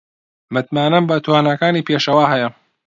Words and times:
متمانەم 0.53 1.03
بە 1.09 1.15
تواناکانی 1.25 1.85
پێشەوا 1.87 2.25
هەیە. 2.33 2.49